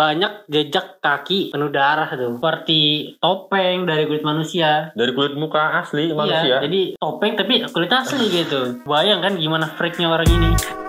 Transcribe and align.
banyak 0.00 0.48
jejak 0.48 1.04
kaki 1.04 1.52
penuh 1.52 1.68
darah 1.68 2.08
tuh 2.08 2.40
seperti 2.40 3.12
topeng 3.20 3.84
dari 3.84 4.08
kulit 4.08 4.24
manusia 4.24 4.88
Dari 4.96 5.12
kulit 5.12 5.36
muka 5.36 5.76
asli 5.84 6.16
manusia. 6.16 6.64
Iya, 6.64 6.64
jadi 6.64 6.96
topeng 6.96 7.36
tapi 7.36 7.60
kulit 7.68 7.92
asli 7.92 8.24
gitu. 8.32 8.80
Bayang 8.88 9.20
kan 9.20 9.36
gimana 9.36 9.68
freaknya 9.68 10.08
orang 10.08 10.24
ini. 10.32 10.79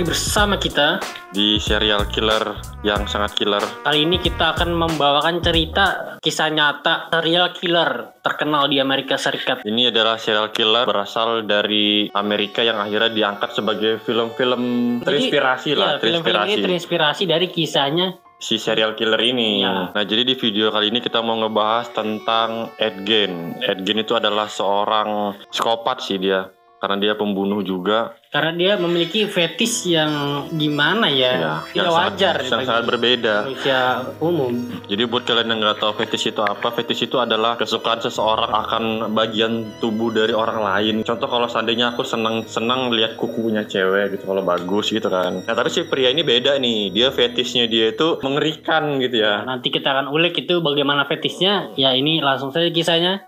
Lagi 0.00 0.16
bersama 0.16 0.56
kita. 0.56 0.96
Di 1.28 1.60
serial 1.60 2.08
killer 2.08 2.56
yang 2.80 3.04
sangat 3.04 3.36
killer. 3.36 3.60
Kali 3.84 4.08
ini 4.08 4.16
kita 4.16 4.56
akan 4.56 4.72
membawakan 4.72 5.44
cerita 5.44 6.16
kisah 6.24 6.48
nyata 6.48 7.12
serial 7.12 7.52
killer 7.52 8.16
terkenal 8.24 8.64
di 8.72 8.80
Amerika 8.80 9.20
Serikat. 9.20 9.60
Ini 9.60 9.92
adalah 9.92 10.16
serial 10.16 10.56
killer 10.56 10.88
berasal 10.88 11.44
dari 11.44 12.08
Amerika 12.16 12.64
yang 12.64 12.80
akhirnya 12.80 13.12
diangkat 13.12 13.52
sebagai 13.52 14.00
film-film 14.00 14.62
Jadi, 14.98 15.06
terinspirasi 15.06 15.70
lah, 15.76 16.00
iya, 16.00 16.02
Film-film 16.02 16.24
terinspirasi. 16.24 16.56
ini 16.56 16.64
terinspirasi 16.64 17.22
dari 17.28 17.46
kisahnya 17.52 18.06
si 18.40 18.56
serial 18.56 18.96
killer 18.96 19.20
ini. 19.20 19.60
Iya. 19.60 19.92
Nah, 19.92 20.04
jadi 20.08 20.24
di 20.24 20.32
video 20.32 20.72
kali 20.72 20.88
ini 20.88 21.04
kita 21.04 21.20
mau 21.20 21.36
ngebahas 21.36 21.92
tentang 21.92 22.72
Ed 22.80 23.04
Gein. 23.04 23.60
Ed 23.60 23.84
Gein 23.84 24.00
itu 24.00 24.16
adalah 24.16 24.48
seorang 24.48 25.36
psikopat 25.52 26.00
sih 26.00 26.16
dia. 26.16 26.48
Karena 26.80 26.96
dia 26.98 27.12
pembunuh 27.12 27.60
juga. 27.60 28.16
karena 28.30 28.54
dia 28.54 28.72
memiliki 28.74 29.26
fetish 29.26 29.90
yang 29.90 30.12
gimana 30.48 31.10
ya, 31.10 31.32
Ya, 31.34 31.54
tidak 31.66 31.74
yang 31.74 31.90
wajar 31.90 32.34
sangat, 32.38 32.46
yang 32.46 32.62
sangat 32.64 32.84
berbeda. 32.86 33.34
manusia 33.42 33.80
umum. 34.16 34.52
Jadi 34.86 35.02
buat 35.04 35.22
kalian 35.24 35.50
yang 35.50 35.58
nggak 35.60 35.76
tahu 35.76 35.92
fetish 35.98 36.30
itu 36.30 36.40
apa, 36.40 36.70
fetish 36.70 37.04
itu 37.04 37.18
adalah 37.18 37.58
kesukaan 37.58 37.98
seseorang 37.98 38.48
akan 38.48 38.84
bagian 39.10 39.52
tubuh 39.76 40.08
dari 40.08 40.30
orang 40.30 40.62
lain. 40.62 40.94
Contoh 41.02 41.26
kalau 41.26 41.44
seandainya 41.44 41.90
aku 41.90 42.00
senang-senang 42.00 42.88
lihat 42.90 43.18
kukunya 43.18 43.66
cewek 43.66 44.14
gitu 44.14 44.24
kalau 44.24 44.40
bagus 44.40 44.88
gitu 44.88 45.10
kan. 45.10 45.42
Nah 45.42 45.52
tapi 45.52 45.68
si 45.68 45.82
pria 45.82 46.08
ini 46.08 46.22
beda 46.22 46.54
nih, 46.56 46.88
dia 46.88 47.10
fetishnya 47.10 47.66
dia 47.66 47.90
itu 47.90 48.14
mengerikan 48.20 48.96
gitu 48.96 49.20
ya. 49.20 49.42
Nanti 49.42 49.68
kita 49.68 49.90
akan 49.90 50.06
ulik 50.08 50.38
itu 50.38 50.62
bagaimana 50.62 51.02
fetishnya. 51.02 51.74
Ya 51.74 51.92
ini 51.92 52.22
langsung 52.22 52.48
saja 52.48 52.70
kisahnya. 52.70 53.26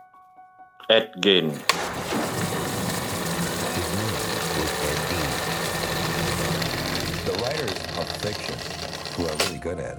Ed 0.86 1.11
Gein. 1.19 1.50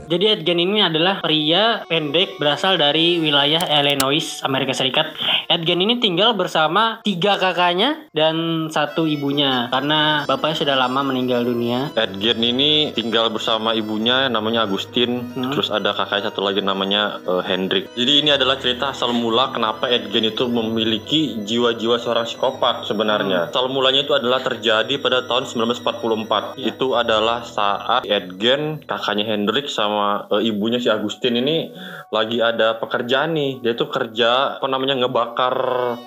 Jadi 0.09 0.25
Edgen 0.25 0.59
ini 0.59 0.79
adalah 0.81 1.21
pria 1.21 1.85
pendek 1.87 2.37
berasal 2.37 2.75
dari 2.75 3.21
wilayah 3.21 3.61
Illinois, 3.79 4.41
Amerika 4.43 4.73
Serikat. 4.73 5.13
Edgen 5.47 5.81
ini 5.81 6.01
tinggal 6.01 6.33
bersama 6.33 6.99
tiga 7.05 7.37
kakaknya 7.37 8.09
dan 8.11 8.67
satu 8.69 9.05
ibunya 9.05 9.69
karena 9.69 10.25
bapaknya 10.25 10.57
sudah 10.65 10.75
lama 10.77 11.01
meninggal 11.05 11.45
dunia. 11.45 11.93
Ed 11.93 12.17
Gein 12.17 12.41
ini 12.41 12.91
tinggal 12.91 13.29
bersama 13.29 13.73
ibunya 13.73 14.27
namanya 14.27 14.65
Agustin, 14.65 15.33
Hmm. 15.33 15.51
terus 15.53 15.69
ada 15.69 15.93
kakaknya 15.93 16.29
satu 16.33 16.41
lagi 16.41 16.61
namanya 16.61 17.21
eh, 17.23 17.43
Hendrik. 17.45 17.93
Jadi 17.93 18.25
ini 18.25 18.29
adalah 18.33 18.57
cerita 18.57 18.91
asal 18.91 19.13
mula 19.13 19.53
kenapa 19.53 19.89
Ed 19.89 20.09
Gein 20.09 20.29
itu 20.29 20.49
memiliki 20.49 21.37
jiwa-jiwa 21.43 21.97
seorang 21.97 22.25
psikopat 22.25 22.85
sebenarnya. 22.87 23.49
Asal 23.49 23.69
mulanya 23.69 24.03
itu 24.03 24.13
adalah 24.13 24.41
terjadi 24.41 24.97
pada 24.97 25.25
tahun 25.25 25.45
1944. 25.45 26.57
Ya. 26.57 26.73
Itu 26.73 26.97
adalah 26.97 27.43
saat 27.43 28.03
Ed 28.05 28.37
Gein, 28.41 28.81
kakaknya 29.03 29.35
Hendrik 29.35 29.67
sama 29.67 30.31
eh, 30.31 30.47
ibunya 30.47 30.79
si 30.79 30.87
Agustin 30.87 31.35
ini 31.35 31.75
lagi 32.07 32.39
ada 32.39 32.79
pekerjaan 32.79 33.35
nih. 33.35 33.59
Dia 33.59 33.75
tuh 33.75 33.91
kerja 33.91 34.55
apa 34.55 34.67
namanya 34.71 34.95
ngebakar 35.03 35.55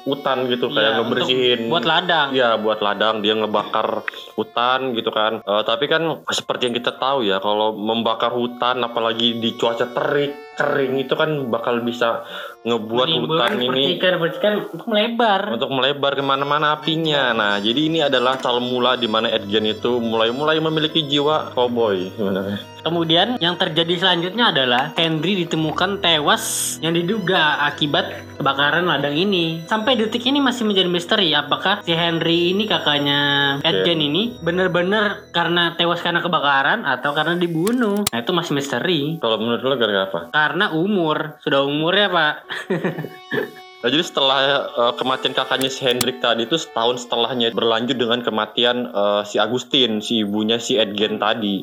hutan 0.09 0.49
gitu 0.49 0.73
kayak 0.73 0.97
Iya, 0.97 0.97
ngebersihin 1.05 1.61
buat 1.69 1.85
ladang. 1.85 2.33
Iya 2.33 2.57
buat 2.57 2.81
ladang 2.81 3.21
dia 3.21 3.37
ngebakar 3.37 4.09
hutan 4.33 4.97
gitu 4.97 5.13
kan. 5.13 5.45
Eh, 5.45 5.63
tapi 5.69 5.85
kan 5.93 6.25
seperti 6.25 6.73
yang 6.73 6.77
kita 6.81 6.97
tahu 6.97 7.29
ya 7.29 7.37
kalau 7.45 7.77
membakar 7.77 8.33
hutan 8.33 8.81
apalagi 8.81 9.37
di 9.37 9.53
cuaca 9.61 9.85
terik 9.93 10.46
kering 10.57 10.97
itu 11.05 11.13
kan 11.13 11.31
bakal 11.53 11.85
bisa 11.85 12.25
ngebuat 12.67 13.09
hutan 13.23 13.63
ini 13.63 13.95
percikan-percikan 13.95 14.53
untuk 14.67 14.87
melebar. 14.91 15.41
untuk 15.55 15.71
melebar 15.71 16.13
ke 16.19 16.25
mana-mana 16.25 16.75
apinya. 16.75 17.31
Nah 17.31 17.63
jadi 17.63 17.81
ini 17.87 17.99
adalah 18.03 18.41
awal 18.43 18.59
mula 18.65 18.99
di 18.99 19.07
mana 19.07 19.31
Edgen 19.31 19.69
itu 19.69 20.03
mulai-mulai 20.03 20.59
memiliki 20.59 21.07
jiwa 21.07 21.55
cowboy 21.55 22.11
sebenarnya. 22.17 22.59
Kemudian 22.87 23.43
yang 23.43 23.59
terjadi 23.59 23.99
selanjutnya 23.99 24.55
adalah 24.55 24.95
Henry 24.95 25.43
ditemukan 25.43 25.99
tewas 25.99 26.79
yang 26.79 26.95
diduga 26.95 27.59
akibat 27.67 28.23
kebakaran 28.39 28.87
ladang 28.87 29.19
ini. 29.19 29.67
Sampai 29.67 29.99
detik 29.99 30.23
ini 30.23 30.39
masih 30.39 30.63
menjadi 30.63 30.87
misteri 30.87 31.35
apakah 31.35 31.83
si 31.83 31.91
Henry 31.91 32.55
ini 32.55 32.71
kakaknya 32.71 33.19
Edgen 33.67 33.99
ini 33.99 34.39
benar-benar 34.39 35.35
karena 35.35 35.75
tewas 35.75 35.99
karena 35.99 36.23
kebakaran 36.23 36.87
atau 36.87 37.11
karena 37.11 37.35
dibunuh. 37.35 38.07
Nah 38.07 38.19
itu 38.23 38.31
masih 38.31 38.55
misteri. 38.55 39.19
Kalau 39.19 39.35
menurut 39.43 39.67
lo 39.67 39.75
gara-gara 39.75 40.07
apa? 40.07 40.21
Karena 40.47 40.71
umur, 40.71 41.43
sudah 41.43 41.67
umur 41.67 41.91
ya 41.99 42.07
pak. 42.07 42.35
Nah, 43.77 43.93
jadi 43.93 44.03
setelah 44.03 44.67
eh, 44.67 44.93
kematian 44.99 45.31
kakaknya 45.31 45.71
si 45.71 45.87
Hendrik 45.87 46.19
tadi 46.19 46.43
itu 46.43 46.59
setahun 46.59 47.07
setelahnya 47.07 47.55
berlanjut 47.55 47.95
dengan 47.95 48.19
kematian 48.19 48.91
eh, 48.91 49.23
si 49.23 49.39
Agustin, 49.39 50.03
si 50.03 50.27
ibunya 50.27 50.59
si 50.59 50.75
Edgen 50.75 51.23
tadi. 51.23 51.63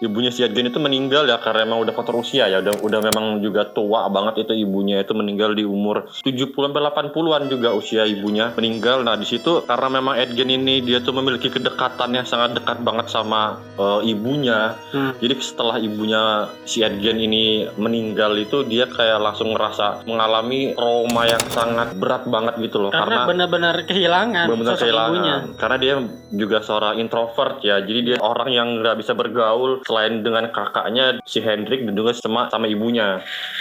Ibunya 0.00 0.32
si 0.32 0.40
Edgen 0.40 0.72
itu 0.72 0.80
meninggal 0.80 1.28
ya 1.28 1.36
karena 1.36 1.68
emang 1.68 1.84
udah 1.84 1.92
kotor 1.92 2.16
usia 2.16 2.48
ya, 2.48 2.64
udah 2.64 2.80
udah 2.80 3.00
memang 3.04 3.44
juga 3.44 3.68
tua 3.68 4.08
banget 4.08 4.48
itu 4.48 4.64
ibunya 4.64 5.04
itu 5.04 5.12
meninggal 5.12 5.52
di 5.52 5.68
umur 5.68 6.08
70 6.24 6.56
sampai 6.56 6.80
80-an 6.88 7.42
juga 7.52 7.76
usia 7.76 8.08
ibunya 8.08 8.56
meninggal. 8.56 9.04
Nah, 9.04 9.20
di 9.20 9.28
situ 9.28 9.60
karena 9.68 10.00
memang 10.00 10.16
Edgen 10.16 10.48
ini 10.48 10.80
dia 10.80 11.04
tuh 11.04 11.12
memiliki 11.12 11.52
kedekatan 11.52 12.16
yang 12.16 12.24
sangat 12.24 12.56
dekat 12.56 12.80
banget 12.80 13.12
sama 13.12 13.60
eh, 13.76 14.00
ibunya. 14.08 14.80
Hmm. 14.88 15.12
Jadi 15.20 15.34
setelah 15.44 15.76
ibunya 15.76 16.48
si 16.64 16.80
Edgen 16.80 17.20
ini 17.20 17.68
meninggal 17.76 18.32
itu 18.40 18.64
dia 18.64 18.88
kayak 18.88 19.20
langsung 19.20 19.52
ngerasa 19.52 20.08
mengalami 20.08 20.72
trauma 20.72 21.28
yang 21.28 21.44
sangat 21.52 21.92
berat 22.00 22.24
banget 22.24 22.56
gitu 22.56 22.88
loh 22.88 22.90
Karena 22.90 23.28
benar-benar 23.28 23.84
kehilangan 23.84 24.48
benar-benar 24.48 24.74
sosok 24.80 24.84
kehilangan. 24.88 25.10
ibunya. 25.12 25.36
Karena 25.60 25.76
dia 25.76 25.94
juga 26.32 26.58
seorang 26.64 26.96
introvert 26.96 27.60
ya. 27.60 27.84
Jadi 27.84 28.00
dia 28.00 28.16
orang 28.22 28.48
yang 28.48 28.80
nggak 28.80 28.96
bisa 28.96 29.12
bergaul 29.12 29.82
selain 29.90 30.22
dengan 30.22 30.46
kakaknya 30.54 31.18
si 31.26 31.42
Hendrik 31.42 31.82
dan 31.82 31.98
juga 31.98 32.14
sama 32.14 32.46
sama 32.46 32.70
ibunya. 32.70 33.18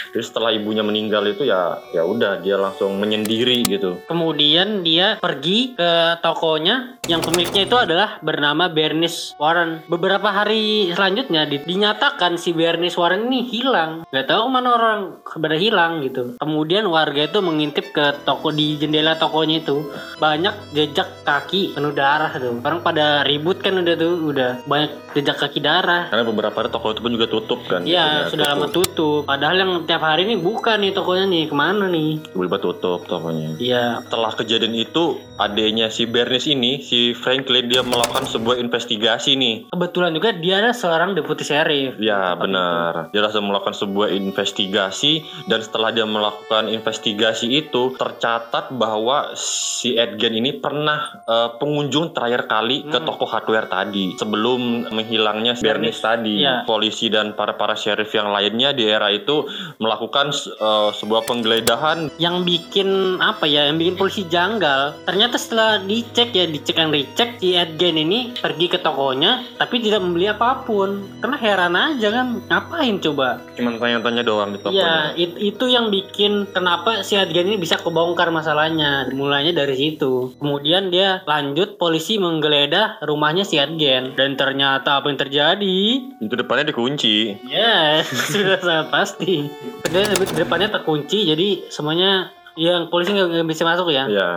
Jadi 0.10 0.24
setelah 0.26 0.50
ibunya 0.50 0.82
meninggal 0.82 1.26
itu 1.30 1.46
ya 1.46 1.78
ya 1.94 2.02
udah 2.02 2.42
dia 2.42 2.58
langsung 2.58 2.98
menyendiri 2.98 3.66
gitu. 3.66 4.02
Kemudian 4.10 4.82
dia 4.82 5.22
pergi 5.22 5.78
ke 5.78 6.18
tokonya 6.20 6.98
yang 7.06 7.22
pemiliknya 7.22 7.66
itu 7.66 7.78
adalah 7.78 8.18
bernama 8.22 8.70
Bernice 8.70 9.38
Warren. 9.38 9.86
Beberapa 9.86 10.30
hari 10.30 10.90
selanjutnya 10.94 11.46
di- 11.46 11.62
dinyatakan 11.62 12.38
si 12.38 12.54
Bernice 12.54 12.98
Warren 12.98 13.30
ini 13.30 13.46
hilang. 13.46 14.06
Gak 14.10 14.30
tahu 14.30 14.50
ke 14.50 14.52
mana 14.52 14.70
orang 14.74 15.00
pada 15.24 15.58
hilang 15.58 16.02
gitu. 16.02 16.38
Kemudian 16.38 16.90
warga 16.90 17.26
itu 17.26 17.40
mengintip 17.42 17.94
ke 17.94 18.18
toko 18.26 18.50
di 18.50 18.78
jendela 18.78 19.18
tokonya 19.18 19.62
itu 19.62 19.90
banyak 20.18 20.74
jejak 20.74 21.26
kaki 21.26 21.74
penuh 21.78 21.94
darah 21.94 22.34
tuh. 22.34 22.62
Orang 22.62 22.82
pada 22.82 23.22
ribut 23.22 23.62
kan 23.62 23.78
udah 23.78 23.96
tuh 23.96 24.14
udah 24.30 24.52
banyak 24.66 24.92
jejak 25.14 25.38
kaki 25.38 25.62
darah. 25.62 26.10
Karena 26.10 26.26
beberapa 26.26 26.56
hari 26.58 26.70
toko 26.70 26.94
itu 26.94 27.02
pun 27.02 27.14
juga 27.14 27.28
tutup 27.30 27.60
kan. 27.66 27.86
Iya 27.86 28.30
sudah 28.30 28.54
lama 28.54 28.68
tutup. 28.70 29.26
Padahal 29.26 29.58
yang 29.58 29.72
tiap 29.86 29.99
hari 30.00 30.24
ini 30.24 30.36
buka 30.36 30.74
nih 30.74 30.96
tokonya 30.96 31.28
nih 31.28 31.44
ke 31.46 31.54
mana 31.54 31.86
nih? 31.86 32.24
Tiba-tiba 32.32 32.58
tutup 32.58 33.04
tokonya. 33.04 33.60
Iya 33.60 34.00
Setelah 34.02 34.32
kejadian 34.32 34.72
itu, 34.74 35.20
adanya 35.36 35.92
si 35.92 36.08
Bernice 36.08 36.50
ini, 36.50 36.80
si 36.80 37.12
Franklin 37.12 37.68
dia 37.68 37.84
melakukan 37.84 38.24
sebuah 38.26 38.56
investigasi 38.58 39.36
nih. 39.36 39.56
kebetulan 39.70 40.12
juga 40.12 40.32
dia 40.32 40.60
adalah 40.60 40.72
seorang 40.74 41.10
deputi 41.14 41.44
sheriff. 41.44 42.00
Ya 42.00 42.32
benar. 42.34 43.12
Dia 43.12 43.22
langsung 43.22 43.46
melakukan 43.46 43.76
sebuah 43.76 44.10
investigasi 44.10 45.20
dan 45.46 45.60
setelah 45.60 45.92
dia 45.92 46.04
melakukan 46.04 46.68
investigasi 46.68 47.52
itu 47.52 47.92
tercatat 47.94 48.72
bahwa 48.72 49.36
si 49.36 49.94
Edgen 49.94 50.34
ini 50.34 50.56
pernah 50.56 51.20
eh, 51.22 51.50
pengunjung 51.60 52.12
terakhir 52.12 52.48
kali 52.48 52.86
ke 52.86 52.98
Hmm. 52.98 53.08
toko 53.08 53.26
hardware 53.26 53.68
tadi 53.68 54.16
sebelum 54.16 54.88
menghilangnya 54.88 55.56
si 55.56 55.64
Bernice 55.64 56.00
tadi. 56.00 56.40
Iya. 56.40 56.64
Polisi 56.64 57.08
dan 57.08 57.34
para 57.34 57.56
para 57.56 57.74
sheriff 57.74 58.12
yang 58.12 58.30
lainnya 58.30 58.72
di 58.72 58.86
era 58.86 59.10
itu 59.10 59.44
melakukan 59.76 59.89
eh, 59.98 60.90
sebuah 60.94 61.26
penggeledahan. 61.26 62.14
Yang 62.22 62.36
bikin 62.46 62.90
apa 63.18 63.50
ya 63.50 63.66
yang 63.72 63.80
bikin 63.80 63.96
polisi 63.96 64.28
janggal. 64.28 64.94
Ternyata 65.08 65.40
setelah 65.40 65.82
dicek 65.82 66.36
ya 66.36 66.46
dicek 66.46 66.78
yang 66.78 66.92
dicek 66.92 67.40
si 67.40 67.56
Edgen 67.56 67.98
ini 67.98 68.36
pergi 68.36 68.68
ke 68.68 68.78
tokonya 68.78 69.58
tapi 69.58 69.80
tidak 69.80 70.04
membeli 70.04 70.30
apa 70.30 70.62
pun. 70.64 71.02
Karena 71.24 71.38
heran 71.40 71.74
aja 71.74 72.08
kan 72.12 72.28
ngapain 72.46 73.00
coba? 73.00 73.40
Cuman 73.56 73.80
tanya-tanya 73.80 74.22
doang 74.22 74.50
di 74.52 74.60
ya 74.60 74.64
tokonya. 74.64 74.94
it- 75.16 75.40
itu 75.40 75.66
yang 75.72 75.88
bikin 75.90 76.50
kenapa 76.52 77.02
si 77.02 77.16
Edgen 77.16 77.48
ini 77.50 77.58
bisa 77.58 77.80
kebongkar 77.80 78.30
masalahnya. 78.30 79.08
Mulainya 79.10 79.56
dari 79.56 79.76
situ. 79.76 80.36
Kemudian 80.38 80.92
dia 80.92 81.24
lanjut 81.24 81.80
polisi 81.80 82.20
menggeledah 82.20 83.00
rumahnya 83.04 83.48
si 83.48 83.56
Edgen. 83.56 84.14
Dan 84.14 84.36
ternyata 84.36 85.00
apa 85.00 85.08
yang 85.08 85.20
terjadi? 85.20 85.80
Itu 86.20 86.34
depannya 86.36 86.70
dikunci. 86.70 87.40
Ya, 87.48 88.04
sudah 88.34 88.60
sangat 88.60 88.88
pasti. 88.92 89.48
Di 89.82 90.02
depannya 90.36 90.70
terkunci, 90.70 91.24
jadi 91.26 91.72
semuanya 91.72 92.30
yang 92.54 92.92
polisi 92.92 93.16
nggak 93.16 93.48
bisa 93.48 93.64
masuk 93.64 93.90
ya. 93.90 94.06
Ya. 94.06 94.30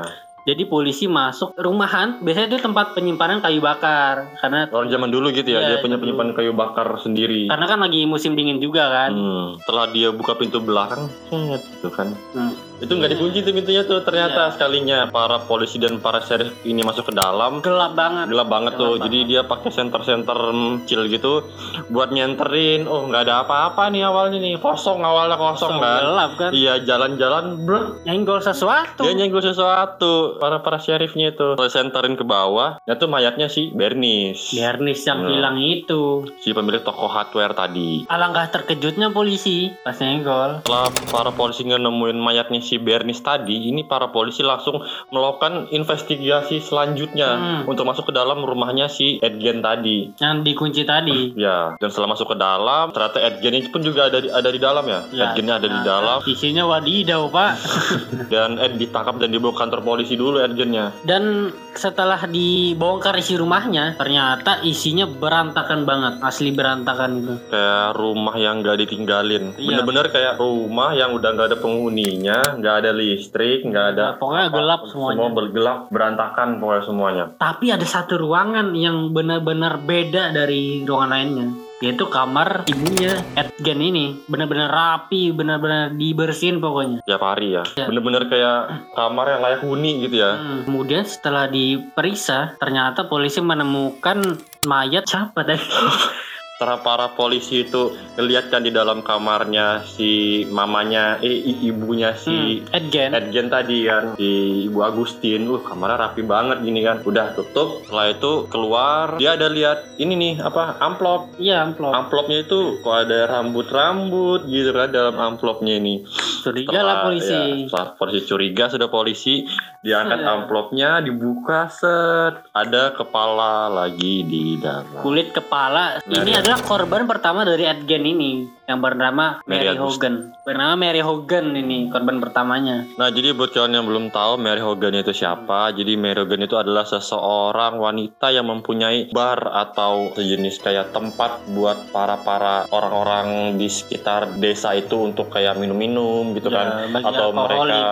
Jadi 0.43 0.67
polisi 0.67 1.07
masuk 1.07 1.55
rumahan, 1.55 2.19
biasanya 2.19 2.51
itu 2.51 2.59
tempat 2.59 2.99
penyimpanan 2.99 3.39
kayu 3.39 3.63
bakar, 3.63 4.27
karena 4.43 4.67
Orang 4.69 4.91
zaman 4.91 5.07
dulu 5.07 5.31
gitu 5.31 5.55
ya, 5.55 5.63
Iya, 5.63 5.69
dia 5.69 5.79
punya 5.79 5.95
dulu. 5.95 6.19
penyimpan 6.19 6.29
kayu 6.35 6.51
bakar 6.51 6.99
sendiri. 6.99 7.47
karena 7.47 7.63
kan 7.63 7.79
lagi 7.79 8.03
musim 8.11 8.35
dingin 8.35 8.59
juga 8.59 8.91
kan. 8.91 9.15
Hmm, 9.15 9.49
setelah 9.63 9.87
dia 9.95 10.11
buka 10.11 10.35
pintu 10.35 10.59
belakang, 10.59 11.07
set, 11.31 11.63
gitu 11.63 11.95
kan. 11.95 12.11
Hmm. 12.35 12.59
Itu 12.83 12.93
nggak 12.93 13.11
dikunci 13.13 13.39
tuh 13.41 13.53
pintunya 13.53 13.83
tuh 13.83 14.03
ternyata 14.03 14.43
Iya. 14.43 14.53
sekalinya 14.53 14.99
para 15.09 15.39
polisi 15.41 15.79
dan 15.79 15.97
para 15.97 16.19
sheriff 16.19 16.51
ini 16.63 16.83
masuk 16.83 17.09
ke 17.09 17.15
dalam. 17.15 17.63
Gelap 17.63 17.95
banget. 17.95 18.27
Gelap 18.27 18.49
banget 18.49 18.73
Gelap 18.75 18.81
tuh, 18.81 18.93
banget. 18.93 19.05
jadi 19.07 19.19
dia 19.25 19.41
pakai 19.45 19.71
senter-senter 19.71 20.39
kecil 20.83 21.07
gitu 21.07 21.47
buat 21.89 22.11
nyenterin. 22.11 22.85
Oh 22.85 23.07
nggak 23.07 23.23
ada 23.23 23.35
apa-apa 23.43 23.87
nih 23.89 24.03
awalnya 24.03 24.37
nih, 24.37 24.59
kosong 24.59 24.99
awalnya 25.01 25.39
kosong, 25.39 25.79
kan. 25.79 26.01
gelap 26.03 26.33
kan. 26.37 26.51
Iya 26.51 26.83
jalan-jalan, 26.83 27.63
bro. 27.63 28.03
Nyenggol 28.03 28.41
sesuatu. 28.41 29.03
Dia 29.03 29.15
nyenggol 29.15 29.41
sesuatu. 29.41 30.37
Para 30.37 30.59
para 30.59 30.77
sheriffnya 30.77 31.31
itu 31.31 31.55
senterin 31.69 32.15
ke 32.15 32.25
bawah. 32.25 32.83
Itu 32.83 33.07
mayatnya 33.07 33.47
si 33.47 33.71
Bernice, 33.71 34.53
Bernis 34.53 35.01
yang 35.03 35.23
Hmm. 35.23 35.31
hilang 35.31 35.57
itu. 35.57 36.27
si 36.39 36.51
pemilik 36.51 36.83
toko 36.83 37.07
hardware 37.07 37.55
tadi. 37.55 38.03
Alangkah 38.07 38.51
terkejutnya 38.51 39.09
polisi 39.09 39.71
pas 39.81 39.95
nyenggol. 39.95 40.61
Setelah 40.61 40.91
para 41.09 41.31
polisi 41.31 41.63
nemuin 41.63 42.19
mayatnya 42.19 42.59
si 42.59 42.72
Bernice 42.79 43.21
tadi, 43.21 43.69
ini 43.69 43.83
para 43.83 44.09
polisi 44.09 44.41
langsung 44.41 44.81
melakukan 45.11 45.69
investigasi 45.73 46.61
selanjutnya 46.61 47.29
Hmm. 47.33 47.63
untuk 47.67 47.85
masuk 47.85 48.09
ke 48.09 48.13
dalam 48.15 48.45
rumahnya 48.45 48.87
si 48.87 49.19
Edgen 49.19 49.65
tadi. 49.65 50.13
Yang 50.21 50.37
dikunci 50.45 50.83
tadi. 50.85 51.33
Ya, 51.35 51.75
dan 51.81 51.89
setelah 51.89 52.13
masuk 52.13 52.33
ke 52.33 52.37
dalam, 52.37 52.93
ternyata 52.93 53.19
Edgen 53.19 53.55
itu 53.57 53.69
pun 53.73 53.81
juga 53.81 54.09
ada 54.13 54.19
di, 54.21 54.29
ada 54.29 54.49
di 54.49 54.61
dalam 54.61 54.85
ya. 54.85 55.01
Ya, 55.11 55.23
Edgennya 55.33 55.55
ada 55.59 55.69
di 55.69 55.81
nah, 55.81 55.87
dalam 55.87 56.19
Isinya 56.23 56.65
wadidaw, 56.69 57.29
Pak. 57.29 57.53
dan 58.33 58.61
Ed 58.61 58.77
ditangkap 58.79 59.19
dan 59.19 59.33
dibawa 59.33 59.55
kantor 59.57 59.81
polisi 59.83 60.15
dulu 60.15 60.39
Edgennya. 60.39 60.93
Dan 61.03 61.51
setelah 61.73 62.21
dibongkar 62.29 63.17
isi 63.17 63.35
rumahnya, 63.35 63.97
ternyata 63.97 64.61
isinya 64.63 65.09
berantakan 65.09 65.89
banget, 65.89 66.15
asli 66.21 66.53
berantakan 66.53 67.11
itu. 67.19 67.35
Kayak 67.49 67.97
rumah 67.97 68.35
yang 68.37 68.61
gak 68.61 68.79
ditinggalin. 68.81 69.57
Iya. 69.57 69.81
Bener-bener 69.81 70.07
kayak 70.13 70.35
rumah 70.37 70.93
yang 70.93 71.17
udah 71.17 71.29
gak 71.33 71.49
ada 71.53 71.59
penghuninya, 71.59 72.39
gak 72.63 72.77
ada 72.81 72.91
listrik, 72.91 73.67
gak 73.67 73.87
ada 73.93 74.05
Nah, 74.05 74.17
pokoknya 74.17 74.49
gelap 74.49 74.81
semuanya. 74.87 75.19
Semua 75.19 75.31
bergelap, 75.35 75.79
berantakan 75.91 76.49
pokoknya 76.57 76.85
semuanya. 76.87 77.25
Tapi 77.37 77.67
ada 77.69 77.83
satu 77.83 78.15
ruangan 78.17 78.71
yang 78.73 79.11
benar-benar 79.11 79.83
beda 79.83 80.31
dari 80.31 80.87
ruangan 80.87 81.11
lainnya, 81.11 81.47
yaitu 81.79 82.07
kamar 82.07 82.63
ibunya 82.65 83.19
Edgen 83.35 83.83
ini. 83.83 84.23
Benar-benar 84.25 84.71
rapi, 84.71 85.31
benar-benar 85.31 85.93
dibersihin 85.93 86.57
pokoknya. 86.57 87.03
tiap 87.03 87.21
hari 87.21 87.53
ya. 87.53 87.67
Ya. 87.75 87.91
Bener-bener 87.91 88.31
kayak 88.31 88.61
kamar 88.95 89.27
yang 89.29 89.43
layak 89.43 89.61
huni 89.61 90.07
gitu 90.07 90.23
ya. 90.23 90.39
Hmm, 90.39 90.63
Kemudian 90.63 91.03
setelah 91.03 91.51
diperiksa, 91.51 92.55
ternyata 92.57 93.05
polisi 93.05 93.43
menemukan 93.43 94.39
mayat 94.63 95.05
siapa 95.05 95.43
tadi? 95.43 95.61
Setelah 96.53 96.79
para 96.79 97.07
polisi 97.11 97.65
itu 97.65 97.91
ngeliat 98.15 98.47
kan 98.47 98.61
di 98.61 98.69
dalam 98.69 99.01
kamarnya 99.01 99.83
si 99.83 100.13
mamanya, 100.47 101.17
eh 101.19 101.33
ibunya 101.65 102.13
si 102.15 102.61
Hmm, 102.61 102.71
Edgen. 102.71 103.11
Edgen 103.11 103.49
tadi 103.49 103.83
kan, 103.83 104.15
si 104.15 104.31
Ibu 104.69 104.79
Agustin, 104.81 105.49
uh 105.49 105.59
kamarnya 105.59 105.97
rapi 105.99 106.23
banget 106.23 106.61
gini 106.61 106.85
kan. 106.85 107.01
Udah 107.03 107.33
tutup, 107.33 107.83
setelah 107.83 108.13
itu 108.13 108.33
keluar, 108.47 109.17
dia 109.17 109.33
ada 109.33 109.49
lihat 109.49 109.97
ini 109.97 110.13
nih 110.13 110.35
apa 110.39 110.77
amplop. 110.79 111.35
Iya, 111.35 111.65
amplop. 111.65 111.97
Amplopnya 111.97 112.39
itu 112.43 112.79
kok 112.79 112.97
ada 113.01 113.33
rambut-rambut 113.33 114.45
gitu 114.45 114.71
kan 114.71 114.89
dalam 114.89 115.17
amplopnya 115.17 115.81
ini. 115.81 116.05
Curiga 116.43 116.79
lah 116.79 116.97
polisi. 117.03 117.33
ya, 117.33 117.43
setelah 117.65 117.89
polisi 117.97 118.21
curiga 118.25 118.65
sudah 118.69 118.87
polisi 118.87 119.35
diangkat 119.81 120.21
Iya. 120.21 120.31
amplopnya 120.37 120.91
dibuka 121.01 121.67
set 121.67 122.45
ada 122.53 122.93
kepala 122.93 123.67
lagi 123.67 124.23
di 124.23 124.59
dalam. 124.59 125.01
Kulit 125.01 125.33
kepala. 125.33 125.99
Ini 126.05 126.19
Mary- 126.23 126.51
adalah 126.53 126.69
korban 126.69 127.09
pertama 127.09 127.49
dari 127.49 127.65
Edgen 127.65 128.05
ini 128.05 128.45
yang 128.65 128.79
bernama 128.79 129.43
Mary 129.45 129.69
Mary. 129.69 129.77
Hogan. 129.77 130.15
Bernama 130.41 130.75
Mary 130.77 130.99
Hogan 130.99 131.51
ini 131.53 131.87
korban 131.89 132.19
pertamanya. 132.19 132.87
Nah 132.95 133.09
jadi 133.09 133.31
buat 133.33 133.51
kalian 133.51 133.75
yang 133.75 133.87
belum 133.87 134.07
tahu 134.09 134.37
Mary 134.37 134.59
Hogan 134.59 134.95
itu 134.97 135.11
siapa 135.13 135.71
Jadi 135.73 135.95
Mary 135.95 136.17
Hogan 136.17 136.41
itu 136.41 136.55
adalah 136.55 136.83
seseorang 136.85 137.77
wanita 137.77 138.29
yang 138.29 138.47
mempunyai 138.47 139.11
bar 139.11 139.39
atau 139.43 140.11
sejenis 140.13 140.59
kayak 140.59 140.91
tempat 140.91 141.43
buat 141.49 141.91
para-para 141.91 142.67
orang-orang 142.69 143.27
di 143.57 143.67
sekitar 143.67 144.37
desa 144.37 144.73
itu 144.73 144.95
untuk 145.01 145.29
kayak 145.29 145.57
minum-minum 145.57 146.31
gitu 146.33 146.49
Ya, 146.49 146.87
kan 146.87 146.97
Atau 147.01 147.31
alkoholik. 147.31 147.73
mereka 147.73 147.83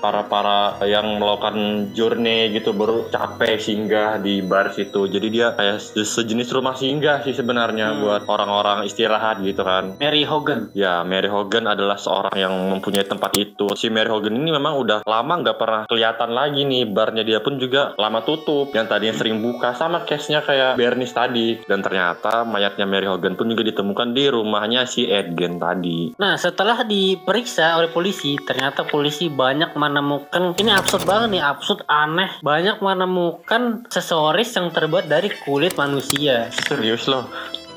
para-para 0.00 0.58
yang 0.84 1.16
melakukan 1.16 1.56
journey 1.92 2.50
gitu 2.50 2.72
baru 2.72 3.06
capek 3.08 3.56
singgah 3.56 4.18
di 4.18 4.40
bar 4.40 4.70
situ 4.70 5.06
Jadi 5.06 5.26
dia 5.28 5.52
kayak 5.52 5.78
se- 5.78 6.02
sejenis 6.02 6.50
rumah 6.50 6.74
singgah 6.74 7.20
sih 7.20 7.32
sebenarnya 7.32 7.68
Hmm. 7.90 8.00
buat 8.00 8.22
orang-orang 8.26 8.82
istirahat 8.82 9.40
gitu 9.40 9.62
kan 9.62 9.94
Mary 9.96 10.09
Hogan. 10.26 10.74
Ya, 10.74 11.06
Mary 11.06 11.30
Hogan 11.30 11.70
adalah 11.70 11.94
seorang 11.94 12.34
yang 12.34 12.54
mempunyai 12.74 13.06
tempat 13.06 13.30
itu. 13.38 13.70
Si 13.78 13.86
Mary 13.86 14.10
Hogan 14.10 14.34
ini 14.34 14.50
memang 14.50 14.74
udah 14.82 15.06
lama 15.06 15.32
nggak 15.46 15.58
pernah 15.58 15.82
kelihatan 15.86 16.30
lagi 16.34 16.66
nih. 16.66 16.90
Barnya 16.90 17.22
dia 17.22 17.38
pun 17.38 17.62
juga 17.62 17.94
lama 17.94 18.26
tutup. 18.26 18.74
Yang 18.74 18.86
tadinya 18.90 19.14
sering 19.14 19.38
buka 19.38 19.78
sama 19.78 20.02
case-nya 20.02 20.42
kayak 20.42 20.74
Bernice 20.74 21.14
tadi. 21.14 21.62
Dan 21.70 21.86
ternyata 21.86 22.42
mayatnya 22.42 22.84
Mary 22.90 23.06
Hogan 23.06 23.38
pun 23.38 23.46
juga 23.46 23.62
ditemukan 23.62 24.10
di 24.10 24.24
rumahnya 24.26 24.90
si 24.90 25.06
Edgen 25.06 25.62
tadi. 25.62 26.18
Nah, 26.18 26.34
setelah 26.34 26.82
diperiksa 26.82 27.78
oleh 27.78 27.94
polisi, 27.94 28.34
ternyata 28.42 28.82
polisi 28.82 29.30
banyak 29.30 29.78
menemukan 29.78 30.58
ini 30.58 30.74
absurd 30.74 31.06
banget 31.06 31.38
nih, 31.38 31.42
absurd 31.46 31.86
aneh. 31.86 32.42
Banyak 32.42 32.82
menemukan 32.82 33.86
aksesoris 33.86 34.50
yang 34.58 34.74
terbuat 34.74 35.06
dari 35.06 35.30
kulit 35.46 35.78
manusia. 35.78 36.50
Serius 36.50 37.06
loh. 37.06 37.28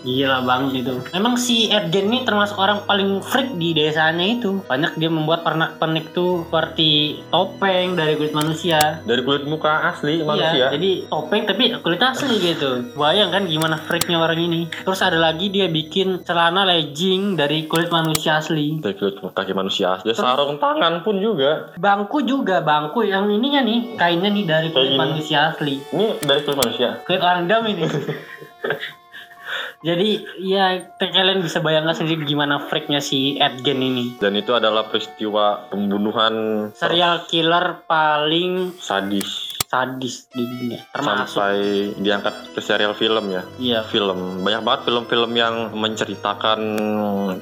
Gila 0.04 0.44
banget 0.44 0.84
itu. 0.84 0.96
Memang 1.16 1.40
si 1.40 1.72
Edgen 1.72 2.12
ini 2.12 2.28
termasuk 2.28 2.60
orang 2.60 2.84
paling 2.84 3.24
freak 3.24 3.56
di 3.56 3.72
desanya 3.72 4.24
itu. 4.28 4.60
Banyak 4.68 5.00
dia 5.00 5.08
membuat 5.08 5.48
pernak-pernik 5.48 6.12
tuh 6.12 6.44
seperti 6.48 7.24
topeng 7.32 7.96
dari 7.96 8.20
kulit 8.20 8.36
manusia. 8.36 9.00
Dari 9.08 9.24
kulit 9.24 9.48
muka 9.48 9.90
asli 9.96 10.20
Iya, 10.20 10.28
manusia. 10.28 10.66
jadi 10.76 10.92
topeng 11.08 11.48
tapi 11.48 11.72
kulit 11.80 12.04
asli 12.04 12.36
gitu. 12.44 12.94
Bayang 13.00 13.32
kan 13.32 13.48
gimana 13.48 13.80
freaknya 13.80 14.20
orang 14.20 14.40
ini. 14.44 14.62
Terus 14.84 15.00
ada 15.00 15.16
lagi 15.16 15.48
dia 15.48 15.72
bikin 15.72 16.28
celana 16.28 16.68
legging 16.68 17.40
dari 17.40 17.66
kulit 17.66 17.88
manusia 17.88 18.44
asli. 18.44 18.84
Dari 18.84 19.00
kulit 19.00 19.24
kaki 19.24 19.56
manusia 19.56 19.96
asli. 19.96 20.12
Sarung 20.12 20.60
tangan 20.60 21.00
pun 21.02 21.24
juga. 21.24 21.72
Bangku 21.80 22.28
juga, 22.28 22.60
bangku 22.60 23.08
yang 23.08 23.32
ininya 23.32 23.64
nih, 23.64 23.96
kainnya 23.96 24.30
nih 24.30 24.46
dari 24.46 24.68
kulit 24.70 24.94
Kayak 24.94 25.00
manusia 25.00 25.40
asli. 25.56 25.80
Ini 25.96 26.20
dari 26.20 26.42
kulit 26.44 26.60
manusia. 26.60 26.90
Kulit 27.08 27.22
orang 27.24 27.48
dam 27.48 27.64
ini. 27.66 27.88
Jadi 29.84 30.24
ya 30.40 30.80
kalian 30.96 31.44
bisa 31.44 31.60
bayangkan 31.60 31.92
sendiri 31.92 32.24
gimana 32.24 32.56
freaknya 32.72 33.04
si 33.04 33.36
Edgen 33.36 33.84
ini. 33.84 34.16
Dan 34.16 34.40
itu 34.40 34.56
adalah 34.56 34.88
peristiwa 34.88 35.68
pembunuhan 35.68 36.34
Serial 36.72 37.28
killer 37.28 37.84
paling 37.84 38.72
sadis. 38.80 39.52
sadis 39.74 40.30
di 40.30 40.46
dunia. 40.46 40.86
Termasuk 40.94 41.34
Sampai 41.34 41.98
diangkat 41.98 42.54
ke 42.54 42.62
serial 42.62 42.94
film 42.94 43.34
ya. 43.34 43.42
iya 43.58 43.82
film 43.82 44.46
banyak 44.46 44.62
banget 44.62 44.82
film-film 44.86 45.34
yang 45.34 45.74
menceritakan 45.74 46.62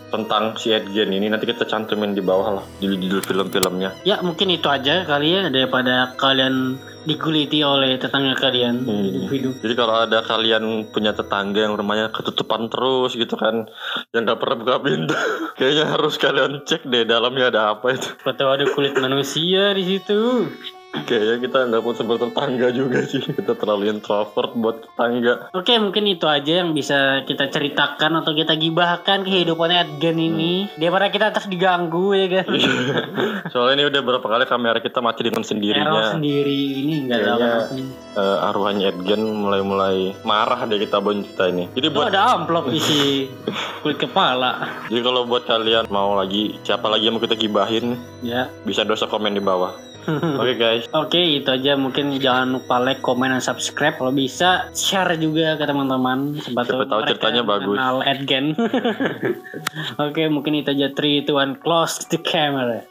tentang 0.08 0.56
si 0.56 0.72
Edgen 0.72 1.12
ini 1.12 1.28
nanti 1.28 1.44
kita 1.44 1.68
cantumin 1.68 2.16
di 2.16 2.24
bawah 2.24 2.56
lah 2.56 2.66
judul-judul 2.80 3.20
film-filmnya 3.28 4.08
Ya 4.08 4.24
mungkin 4.24 4.48
itu 4.48 4.64
aja 4.72 5.04
kali 5.04 5.36
ya 5.36 5.52
daripada 5.52 6.16
kalian 6.16 6.80
diguliti 7.02 7.66
oleh 7.66 7.98
tetangga 7.98 8.38
kalian 8.38 8.86
Hmm. 8.86 9.04
hidup-hidup. 9.04 9.54
jadi 9.62 9.74
kalau 9.74 9.96
ada 10.06 10.20
kalian 10.22 10.90
punya 10.90 11.12
tetangga 11.12 11.66
yang 11.66 11.74
rumahnya 11.74 12.10
ketutupan 12.10 12.70
terus 12.70 13.14
gitu 13.14 13.34
kan 13.36 13.66
yang 14.12 14.26
gak 14.26 14.38
pernah 14.38 14.58
buka 14.62 14.76
pintu 14.82 15.14
kayaknya 15.58 15.86
harus 15.90 16.18
kalian 16.18 16.62
cek 16.64 16.86
deh 16.86 17.04
dalamnya 17.04 17.50
ada 17.50 17.62
apa 17.74 17.94
itu 17.94 18.10
Atau 18.22 18.48
ada 18.50 18.66
kulit 18.70 18.94
manusia 18.98 19.74
di 19.74 19.84
situ. 19.86 20.50
Kayaknya 20.92 21.38
kita 21.40 21.58
nggak 21.66 21.82
pun 21.82 21.94
seperti 21.94 22.20
tetangga 22.26 22.68
juga 22.70 23.00
sih. 23.02 23.24
Kita 23.24 23.54
terlalu 23.54 23.90
introvert 23.90 24.52
buat 24.54 24.78
tetangga. 24.82 25.48
Oke, 25.52 25.76
mungkin 25.78 26.04
itu 26.06 26.24
aja 26.24 26.60
yang 26.60 26.72
bisa 26.72 27.24
kita 27.24 27.48
ceritakan 27.48 28.20
atau 28.20 28.32
kita 28.32 28.54
gibahkan 28.54 29.24
kehidupannya 29.24 29.88
Edgen 29.88 30.20
ini. 30.20 30.68
Daripada 30.74 31.08
kita 31.08 31.32
terus 31.32 31.48
diganggu 31.48 32.12
ya 32.12 32.28
kan. 32.34 32.46
Soalnya 33.48 33.74
ini 33.74 33.86
udah 33.88 34.02
berapa 34.02 34.24
kali 34.26 34.44
kamera 34.46 34.78
kita 34.78 35.00
mati 35.00 35.22
dengan 35.22 35.42
Error 35.42 35.50
sendirinya. 35.50 36.04
sendiri 36.12 36.60
ini 36.76 36.94
nggak 37.06 37.20
tahu 37.20 37.40
Kayaknya 37.40 37.64
kenapa. 37.64 38.20
eh, 38.20 38.48
arwahnya 38.48 38.86
Edgen 38.90 39.22
mulai-mulai 39.34 39.98
marah 40.22 40.60
deh 40.66 40.76
kita 40.78 41.00
bawain 41.00 41.24
cerita 41.24 41.48
ini. 41.48 41.72
Jadi 41.72 41.88
buat 41.88 42.12
ada 42.12 42.36
amplop 42.36 42.68
isi 42.68 43.32
kulit 43.82 43.96
kepala. 43.98 44.84
jadi 44.86 45.02
kalau 45.02 45.24
buat 45.24 45.44
kalian 45.44 45.88
mau 45.88 46.14
lagi 46.14 46.60
siapa 46.62 46.86
lagi 46.86 47.08
yang 47.08 47.16
mau 47.16 47.24
kita 47.24 47.34
gibahin 47.34 47.96
Ya. 48.20 48.52
bisa 48.62 48.84
dosa 48.84 49.08
komen 49.08 49.32
di 49.32 49.42
bawah. 49.42 49.74
Oke 50.42 50.54
guys. 50.58 50.84
Oke, 50.94 51.20
itu 51.20 51.50
aja. 51.50 51.78
Mungkin 51.78 52.18
jangan 52.18 52.58
lupa 52.58 52.82
like, 52.82 53.02
komen, 53.04 53.32
dan 53.34 53.44
subscribe. 53.44 53.98
Kalau 53.98 54.14
bisa, 54.14 54.70
share 54.74 55.18
juga 55.18 55.58
ke 55.58 55.66
teman-teman. 55.66 56.38
Siapa 56.42 56.62
Siapa 56.66 56.86
tahu 56.88 57.02
ceritanya 57.08 57.44
bagus. 57.46 57.78
Kenal 57.78 57.98
Edgen. 58.06 58.46
Oke, 60.06 60.24
mungkin 60.32 60.62
itu 60.62 60.74
aja. 60.74 60.90
3, 60.94 61.28
2, 61.28 61.60
1, 61.60 61.64
close 61.64 62.06
the 62.10 62.20
camera. 62.22 62.86